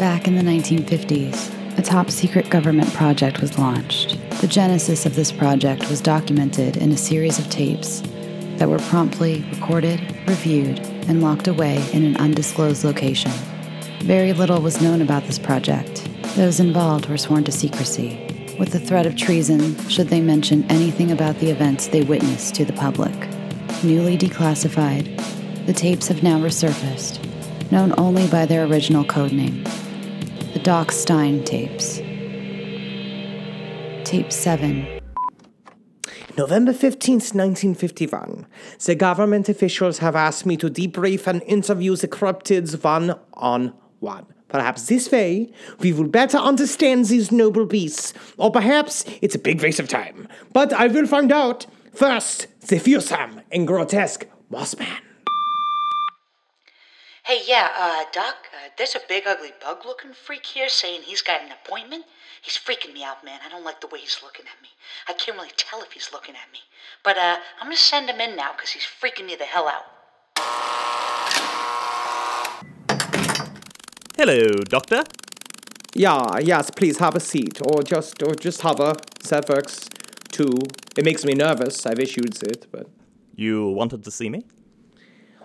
[0.00, 4.18] Back in the 1950s, a top secret government project was launched.
[4.40, 8.00] The genesis of this project was documented in a series of tapes
[8.56, 13.30] that were promptly recorded, reviewed, and locked away in an undisclosed location.
[13.98, 16.08] Very little was known about this project.
[16.34, 21.10] Those involved were sworn to secrecy, with the threat of treason should they mention anything
[21.10, 23.12] about the events they witnessed to the public.
[23.84, 27.20] Newly declassified, the tapes have now resurfaced,
[27.70, 29.62] known only by their original codename
[30.60, 31.98] the Doc Stein tapes.
[34.04, 35.00] Tape 7
[36.36, 38.46] November 15th, 1951.
[38.84, 44.26] The government officials have asked me to debrief and interview the cryptids one on one.
[44.48, 49.62] Perhaps this way we will better understand these noble beasts, or perhaps it's a big
[49.62, 50.28] waste of time.
[50.52, 51.66] But I will find out.
[51.94, 55.00] First, the fearsome and grotesque Mothman.
[57.22, 61.20] Hey, yeah, uh, Doc, uh, there's a big ugly bug looking freak here saying he's
[61.20, 62.06] got an appointment.
[62.40, 63.40] He's freaking me out, man.
[63.44, 64.68] I don't like the way he's looking at me.
[65.06, 66.60] I can't really tell if he's looking at me.
[67.04, 69.84] But, uh, I'm gonna send him in now because he's freaking me the hell out.
[74.16, 75.04] Hello, Doctor.
[75.94, 78.94] Yeah, yes, please have a seat, or just, or just hover.
[79.28, 79.88] That works
[80.32, 80.54] too.
[80.96, 81.84] It makes me nervous.
[81.84, 82.88] I've issued it, but.
[83.36, 84.44] You wanted to see me?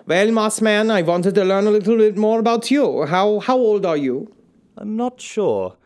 [0.08, 3.06] Well, Mothman, I wanted to learn a little bit more about you.
[3.08, 4.32] How how old are you?
[4.78, 5.78] I'm not sure.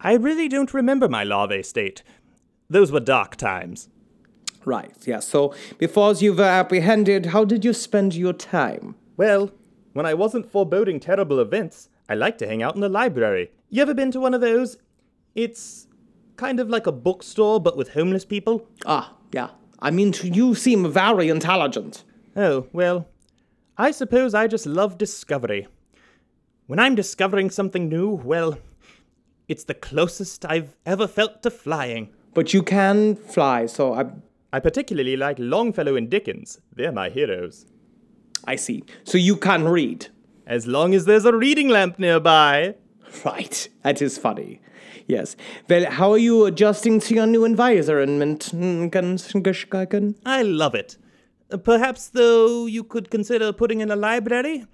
[0.00, 2.02] I really don't remember my larvae state.
[2.68, 3.88] Those were dark times.
[4.64, 4.96] Right.
[5.06, 5.20] Yeah.
[5.20, 8.96] So before you were apprehended, how did you spend your time?
[9.16, 9.52] Well,
[9.92, 13.52] when I wasn't foreboding terrible events, I liked to hang out in the library.
[13.68, 14.78] You ever been to one of those?
[15.36, 15.86] It's
[16.34, 18.66] kind of like a bookstore, but with homeless people.
[18.84, 19.50] Ah, yeah.
[19.78, 22.02] I mean, you seem very intelligent.
[22.34, 23.06] Oh, well,
[23.76, 25.66] I suppose I just love discovery.
[26.66, 28.58] When I'm discovering something new, well,
[29.48, 32.10] it's the closest I've ever felt to flying.
[32.32, 34.06] But you can fly, so I.
[34.52, 36.60] I particularly like Longfellow and Dickens.
[36.72, 37.66] They're my heroes.
[38.44, 38.84] I see.
[39.02, 40.06] So you can read.
[40.46, 42.76] As long as there's a reading lamp nearby.
[43.24, 43.68] Right.
[43.82, 44.60] That is funny.
[45.08, 45.34] Yes.
[45.68, 48.52] Well, how are you adjusting to your new environment?
[50.24, 50.98] I love it.
[51.62, 54.64] Perhaps, though, you could consider putting in a library?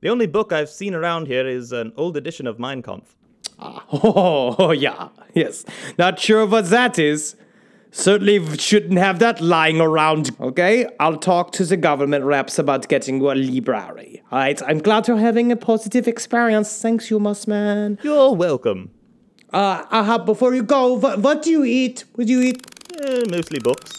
[0.00, 3.16] The only book I've seen around here is an old edition of Mein Kampf.
[3.58, 5.08] Ah, oh, yeah.
[5.34, 5.64] Yes.
[5.98, 7.36] Not sure what that is.
[7.90, 10.36] Certainly shouldn't have that lying around.
[10.38, 14.22] Okay, I'll talk to the government reps about getting you a library.
[14.30, 16.82] Alright, I'm glad you're having a positive experience.
[16.82, 18.02] Thanks, you Mothman.
[18.04, 18.90] You're welcome.
[19.50, 22.04] Uh, uh, before you go, what, what do you eat?
[22.16, 22.66] What do you eat?
[23.02, 23.96] Eh, mostly books.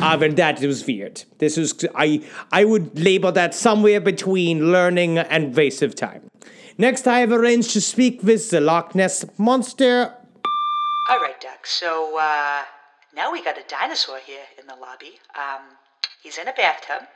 [0.00, 1.24] Ah, well, that was weird.
[1.38, 2.22] This was I.
[2.52, 6.30] I would label that somewhere between learning and waste of time.
[6.78, 10.14] Next, I have arranged to speak with the Loch Ness monster.
[11.10, 11.66] All right, Doc.
[11.66, 12.62] So, uh,
[13.14, 15.18] now we got a dinosaur here in the lobby.
[15.36, 15.62] Um,
[16.22, 17.08] he's in a bathtub,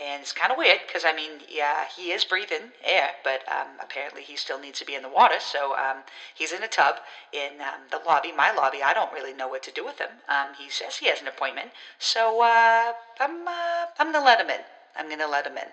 [0.00, 3.68] and it's kind of weird because I mean, yeah, he is breathing air, but um,
[3.82, 5.36] apparently he still needs to be in the water.
[5.40, 5.98] So um,
[6.34, 6.96] he's in a tub
[7.32, 8.82] in um, the lobby, my lobby.
[8.82, 10.10] I don't really know what to do with him.
[10.28, 14.50] Um, he says he has an appointment, so uh, I'm uh, I'm gonna let him
[14.50, 14.60] in.
[14.96, 15.68] I'm gonna let him in.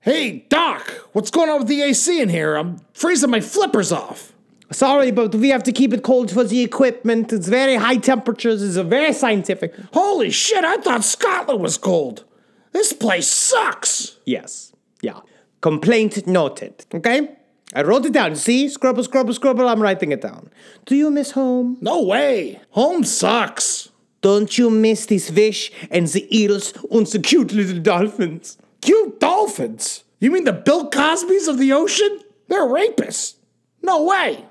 [0.00, 2.56] Hey, Doc, what's going on with the AC in here?
[2.56, 4.32] I'm freezing my flippers off.
[4.70, 7.32] Sorry, but we have to keep it cold for the equipment.
[7.32, 8.62] It's very high temperatures.
[8.62, 9.74] It's a very scientific.
[9.92, 12.24] Holy shit, I thought Scotland was cold.
[12.72, 14.18] This place sucks.
[14.26, 14.72] Yes.
[15.00, 15.20] Yeah.
[15.62, 16.84] Complaint noted.
[16.94, 17.36] Okay?
[17.74, 18.36] I wrote it down.
[18.36, 18.68] See?
[18.68, 19.68] Scrubble, scrubble, scrubble.
[19.68, 20.50] I'm writing it down.
[20.84, 21.78] Do you miss home?
[21.80, 22.60] No way.
[22.70, 23.88] Home sucks.
[24.20, 28.58] Don't you miss this fish and the eels and the cute little dolphins?
[28.80, 30.04] Cute dolphins?
[30.20, 32.20] You mean the Bill Cosbys of the ocean?
[32.48, 33.36] They're rapists.
[33.82, 34.44] No way.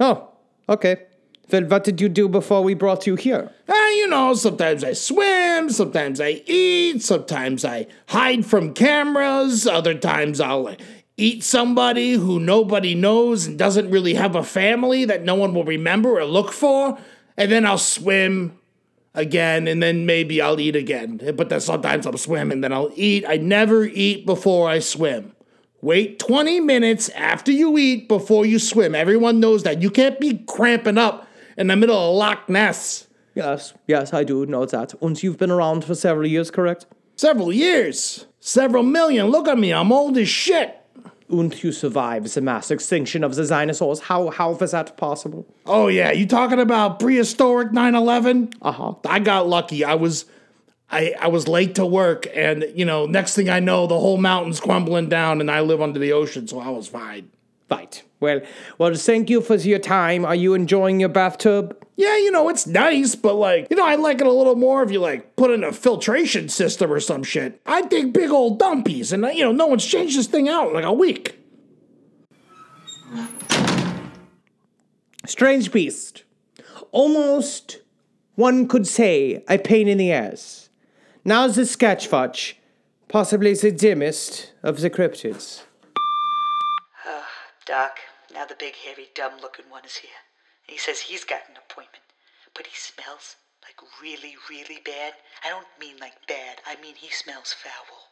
[0.00, 0.30] Oh,
[0.68, 0.96] okay.
[1.50, 3.50] Well, what did you do before we brought you here?
[3.68, 9.94] Ah, you know, sometimes I swim, sometimes I eat, sometimes I hide from cameras, other
[9.94, 10.74] times I'll
[11.18, 15.64] eat somebody who nobody knows and doesn't really have a family that no one will
[15.64, 16.98] remember or look for,
[17.36, 18.58] and then I'll swim
[19.14, 21.20] again, and then maybe I'll eat again.
[21.36, 23.26] But then sometimes I'll swim and then I'll eat.
[23.28, 25.34] I never eat before I swim.
[25.82, 28.94] Wait 20 minutes after you eat before you swim.
[28.94, 29.82] Everyone knows that.
[29.82, 31.26] You can't be cramping up
[31.58, 33.08] in the middle of Loch Ness.
[33.34, 34.94] Yes, yes, I do know that.
[35.02, 36.86] And you've been around for several years, correct?
[37.16, 38.26] Several years.
[38.38, 39.26] Several million.
[39.26, 40.78] Look at me, I'm old as shit.
[41.28, 44.00] And you survived the mass extinction of the dinosaurs.
[44.00, 45.46] How how was that possible?
[45.66, 48.54] Oh yeah, you talking about prehistoric 9/11?
[48.62, 48.94] Uh-huh.
[49.08, 49.82] I got lucky.
[49.82, 50.26] I was
[50.92, 54.18] I, I was late to work, and you know, next thing I know, the whole
[54.18, 57.30] mountain's crumbling down, and I live under the ocean, so I was fine.
[57.70, 58.02] Right.
[58.20, 58.42] Well,
[58.76, 60.26] well, thank you for your time.
[60.26, 61.76] Are you enjoying your bathtub?
[61.96, 64.82] Yeah, you know, it's nice, but like, you know, I'd like it a little more
[64.82, 67.60] if you like put in a filtration system or some shit.
[67.64, 70.74] I dig big old dumpies, and you know, no one's changed this thing out in
[70.74, 71.38] like a week.
[75.24, 76.24] Strange beast.
[76.90, 77.80] Almost,
[78.34, 80.68] one could say, a pain in the ass.
[81.24, 82.54] Now's the sketch sketchfudge,
[83.06, 85.62] possibly the dimmest of the cryptids.
[87.06, 87.24] Oh,
[87.64, 87.98] Doc,
[88.34, 90.18] now the big, hairy, dumb looking one is here.
[90.66, 92.02] And he says he's got an appointment.
[92.56, 95.12] But he smells like really, really bad.
[95.44, 98.10] I don't mean like bad, I mean he smells foul.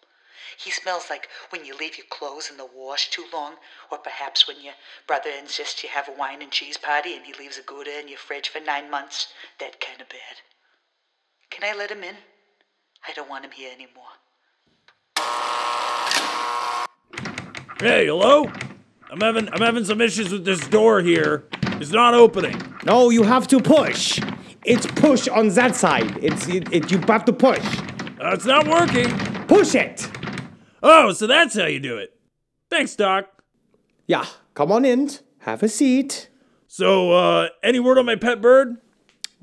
[0.57, 3.55] He smells like when you leave your clothes in the wash too long,
[3.91, 4.75] or perhaps when your
[5.09, 8.07] brother insists you have a wine and cheese party and he leaves a Gouda in
[8.07, 9.33] your fridge for nine months.
[9.59, 10.47] That kind of bad.
[11.51, 12.15] Can I let him in?
[13.07, 14.05] I don't want him here anymore.
[17.81, 18.51] Hey, hello?
[19.11, 21.45] I'm having I'm having some issues with this door here.
[21.81, 22.61] It's not opening.
[22.85, 24.21] No, you have to push.
[24.65, 26.23] It's push on that side.
[26.23, 27.65] It's it, it you have to push.
[28.21, 29.09] Uh, it's not working.
[29.47, 30.09] Push it.
[30.83, 32.15] Oh, so that's how you do it.
[32.69, 33.43] Thanks, Doc.
[34.07, 35.11] Yeah, come on in.
[35.41, 36.29] Have a seat.
[36.69, 38.77] So, uh, any word on my pet bird?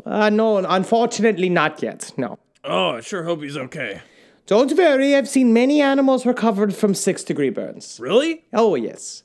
[0.06, 2.14] Uh, no, unfortunately, not yet.
[2.18, 2.40] No.
[2.70, 4.02] Oh, I sure hope he's okay.
[4.46, 7.98] Don't worry, I've seen many animals recovered from six degree burns.
[8.00, 8.44] Really?
[8.54, 9.24] Oh, yes.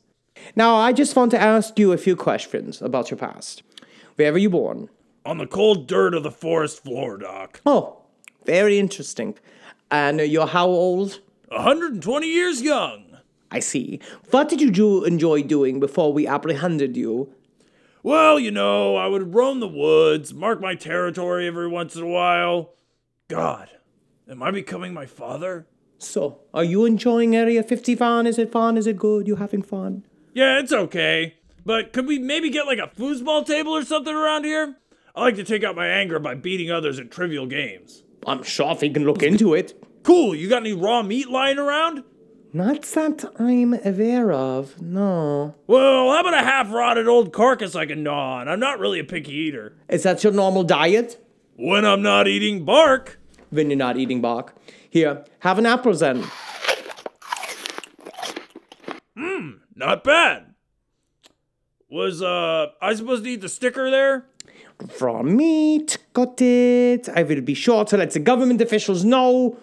[0.54, 3.64] Now, I just want to ask you a few questions about your past.
[4.14, 4.88] Where were you born?
[5.26, 7.60] On the cold dirt of the forest floor, Doc.
[7.66, 8.02] Oh,
[8.44, 9.36] very interesting.
[9.90, 11.20] And you're how old?
[11.48, 13.18] 120 years young.
[13.50, 14.00] I see.
[14.30, 17.34] What did you do, enjoy doing before we apprehended you?
[18.04, 22.08] Well, you know, I would roam the woods, mark my territory every once in a
[22.08, 22.70] while.
[23.32, 23.70] God,
[24.28, 25.66] am I becoming my father?
[25.96, 28.26] So, are you enjoying Area 51?
[28.26, 28.76] Is it fun?
[28.76, 29.26] Is it good?
[29.26, 30.04] You having fun?
[30.34, 31.36] Yeah, it's okay.
[31.64, 34.76] But could we maybe get like a foosball table or something around here?
[35.16, 38.02] I like to take out my anger by beating others at trivial games.
[38.26, 39.82] I'm sure we can look into it.
[40.02, 42.04] Cool, you got any raw meat lying around?
[42.52, 45.54] Not that I'm aware of, no.
[45.66, 48.48] Well, how about a half rotted old carcass I can gnaw on?
[48.48, 49.78] I'm not really a picky eater.
[49.88, 51.18] Is that your normal diet?
[51.56, 53.18] When I'm not eating bark.
[53.52, 54.54] When you're not eating bark.
[54.88, 56.24] Here, have an apple then.
[59.16, 60.54] Mmm, not bad.
[61.90, 64.24] Was, uh, I supposed to eat the sticker there?
[64.98, 67.08] Raw meat, got it.
[67.10, 69.58] I will be sure to let the government officials know.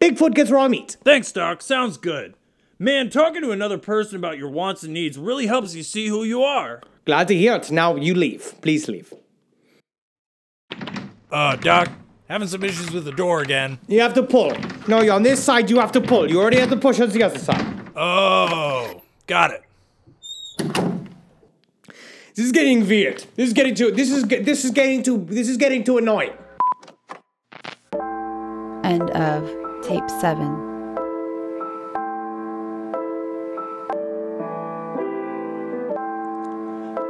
[0.00, 0.96] Bigfoot gets raw meat.
[1.04, 1.60] Thanks, Doc.
[1.60, 2.34] Sounds good.
[2.78, 6.24] Man, talking to another person about your wants and needs really helps you see who
[6.24, 6.80] you are.
[7.04, 7.70] Glad to hear it.
[7.70, 8.54] Now you leave.
[8.62, 9.12] Please leave.
[11.30, 11.90] Uh, Doc,
[12.28, 13.78] having some issues with the door again.
[13.88, 14.52] You have to pull.
[14.88, 16.30] No, you're on this side, you have to pull.
[16.30, 17.90] You already had to push on the other side.
[17.96, 19.62] Oh, got it.
[22.34, 23.24] This is getting weird.
[23.34, 23.90] This is getting too.
[23.90, 25.24] This is this is getting too.
[25.28, 26.32] This is getting too annoying.
[28.84, 29.50] End of
[29.82, 30.75] tape 7.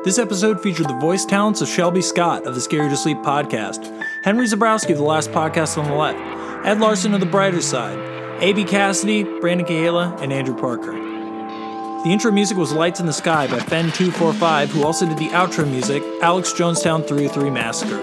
[0.07, 3.19] This episode featured the voice talents of Shelby Scott of the Scare You to Sleep
[3.19, 3.85] podcast,
[4.23, 6.17] Henry Zebrowski of the Last Podcast on the Left,
[6.65, 7.99] Ed Larson of the Brighter Side,
[8.41, 8.67] A.B.
[8.67, 10.93] Cassidy, Brandon Cahala, and Andrew Parker.
[10.93, 15.69] The intro music was Lights in the Sky by Fen245, who also did the outro
[15.69, 18.01] music, Alex Jonestown 303 Massacre.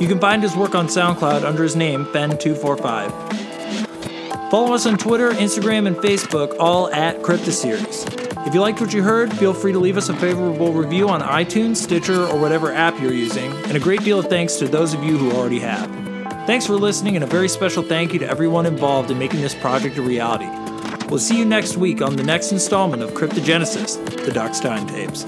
[0.00, 4.50] You can find his work on SoundCloud under his name, Fen245.
[4.50, 8.23] Follow us on Twitter, Instagram, and Facebook, all at CryptoSeries.
[8.46, 11.22] If you liked what you heard, feel free to leave us a favorable review on
[11.22, 14.92] iTunes, Stitcher, or whatever app you're using, and a great deal of thanks to those
[14.92, 15.90] of you who already have.
[16.46, 19.54] Thanks for listening, and a very special thank you to everyone involved in making this
[19.54, 20.46] project a reality.
[21.08, 25.24] We'll see you next week on the next installment of Cryptogenesis, the Doc Stein tapes.